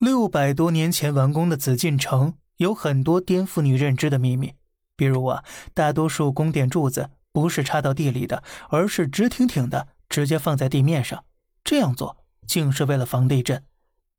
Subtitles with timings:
[0.00, 4.54] 六百多年前完工的紫禁城有很多颠覆你认知的秘密，
[4.96, 11.22] 比如啊，大多数宫殿柱子不是插到地里的，而是直挺挺的直接放在地面上。
[11.62, 13.62] 这样做竟是为了防地震。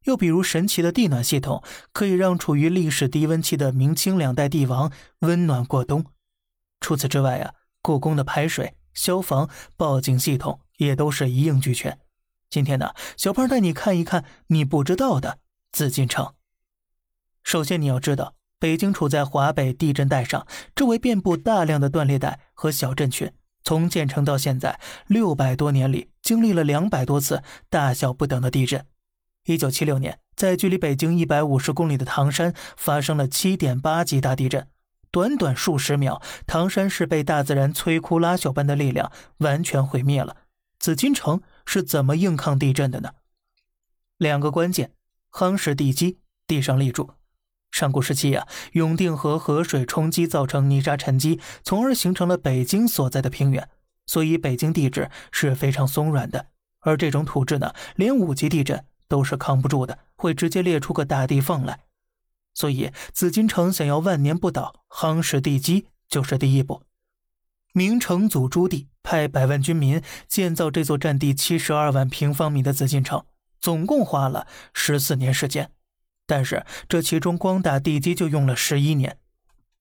[0.04, 4.92] 又比如神奇的地暖系统，可以让处于历史低温期的明清两代帝王
[5.22, 6.06] 温暖过冬。
[6.80, 11.98] 除此之外啊，故宫的排水、消防、报警系统也都是一应俱全。
[12.52, 15.40] 今天呢，小胖带你看一看你不知道的。
[15.72, 16.34] 紫禁城。
[17.44, 20.46] 首先，你要知道，北京处在华北地震带上，
[20.76, 23.32] 周围遍布大量的断裂带和小镇群。
[23.64, 28.86] 从建成到现在，六百多年里，经历了两百多次大小不等的地震。
[29.46, 34.68] 一九七六年，在距离北京一百五十公里的唐山发生了七点八级大地震，
[35.12, 40.38] 短短数十秒，唐山市被大自然摧枯拉朽般的力量完全毁灭了。
[40.80, 43.12] 紫禁城是怎么硬抗地震的呢？
[44.18, 44.94] 两个关键。
[45.32, 47.12] 夯实地基，地上立柱。
[47.72, 53.70] 上古时期啊，永定河河水冲击造成泥沙沉积，从而形成了北京所在的平原。
[54.06, 56.48] 所以北京地质是非常松软的。
[56.82, 61.80] 而这种土质呢，连五级地震都是扛不住的，会直接裂出个大地缝来。
[62.54, 66.84] 所以紫禁城想要万年不倒，夯实地基就是第一步。
[67.74, 73.24] 明成祖朱棣派百万军民建造这座占地七十二万平方米的紫禁城。
[73.62, 75.72] 总共花了十四年时间，
[76.26, 79.18] 但是这其中光打地基就用了十一年。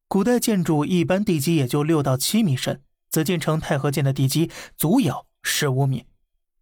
[0.06, 6.06] 古代建筑一般地基也就六到七米深，紫禁城太和殿的地基足有十五米，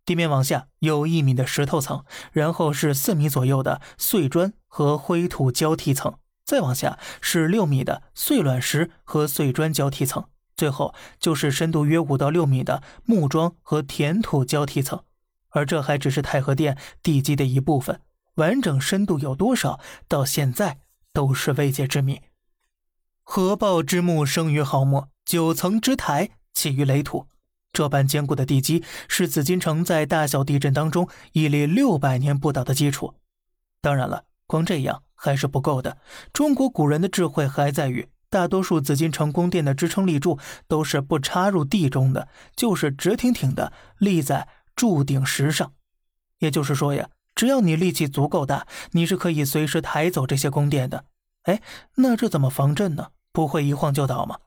[0.04, 15.02] 地面往下有一米的石头层，然后是四米左右的碎砖和灰土交替层，再往下是六米的碎卵石和碎砖交替层，最后就是深度约五到六米的木桩和填土交替层。
[15.50, 18.00] 而这还只是太和殿地基的一部分，
[18.34, 20.78] 完整深度有多少，到现在
[21.12, 22.20] 都是未解之谜。
[23.22, 27.26] 合抱之木生于毫末，九层之台起于垒土。
[27.70, 33.14] 这般坚固的地基，是紫禁城在大小地震当中屹立六百年不倒的基础。
[33.82, 35.98] 当然了，光这样还是不够的。
[36.32, 44.48] 中国古人的智慧还在于，大多数紫禁城宫殿的支撑立柱都是不插入地中的，就是直挺挺的立在。
[44.78, 45.72] 柱顶石上，
[46.38, 51.04] 也就是说呀，只要你力气足够大，你是可以随时抬走这些宫殿的。
[51.42, 51.60] 哎，
[51.96, 53.08] 那这怎么防震呢？
[53.32, 54.38] 不会一晃就倒吗？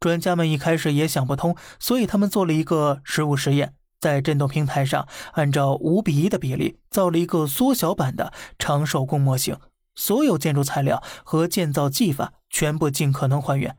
[0.00, 9.56] 专家们一开始也想不通，所以他们做了一个实物实验，在震动平台上按照五比一的比例造了一个缩小版的长寿宫模型，
[9.94, 13.76] 所有建筑材料和建造技法全部尽可能还原。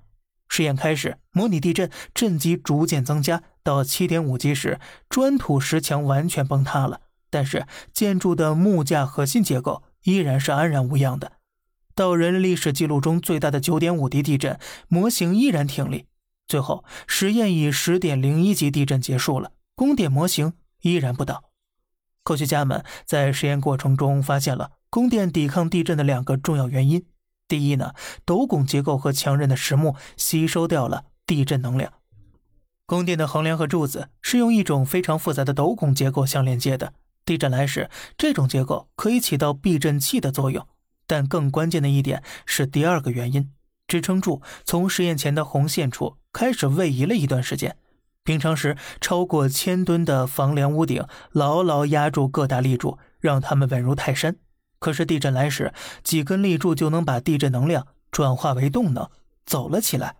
[0.52, 3.42] 实验开始，模拟地震，震级逐渐增加。
[3.64, 11.32] 到七点五级时，砖土石墙完全崩塌了，但是建筑的木架核心结构依然是安然无恙的。
[11.96, 14.60] 到人类历史记录中最大的九点五级地震，
[14.90, 16.08] 模型依然挺立。
[16.48, 20.52] 最后，实验以十点零一级地震结束了，宫殿模型
[20.82, 21.46] 依然不倒。
[22.26, 27.06] 科学家们在实验过程中发现了宫殿抵抗地震的两个重要原因。
[27.52, 31.92] 第一呢，斗拱结构和强韧的实木吸收掉了地震能量。
[32.86, 36.94] 宫殿的横梁和柱子是用一种非常复杂的斗拱结构相连接的。
[37.26, 40.66] 地震来时，这种结构可以起到避震器的作用。
[41.06, 43.52] 但更关键的一点是第二个原因：
[43.86, 47.76] 支撑柱从实验前的红线处开始位移了一段时间。
[48.24, 54.38] 平常时，超过千吨的房梁屋顶牢牢压住各大立柱，让它们稳如泰山。
[54.82, 55.72] 可是地震来时，
[56.04, 59.08] 几根立柱就能把地震能量转化为动能，
[59.46, 60.16] 走了起来。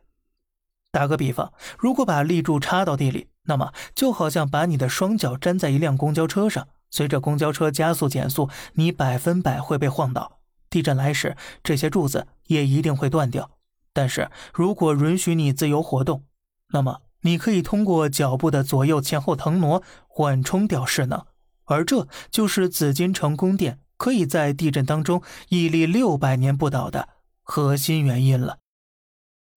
[0.92, 10.40] 打个比方，如果把立柱插到地里，那么就好像把你的双脚粘在一辆公交车上，随着公交车加速减速，你百分百会被晃倒。
[10.70, 13.50] 地震来时，这些柱子也一定会断掉。
[13.92, 16.24] 但是如果允许你自由活动，
[16.70, 21.26] 那么你可以通过脚步的左右前后腾挪缓冲掉势能，
[21.66, 23.80] 而这就是紫禁城宫殿。
[24.02, 27.10] 可以在地震当中屹立六百年不倒的
[27.44, 28.58] 核心原因了。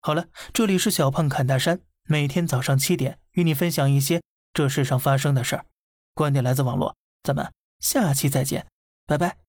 [0.01, 4.21] 好了，这里是小胖侃大山，每天早上七点与你分享一些
[4.53, 5.65] 这世上发生的事儿。
[6.13, 8.67] 观点来自网络，咱们下期再见，
[9.07, 9.44] 拜拜。